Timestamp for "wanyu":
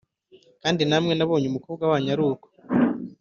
1.91-2.09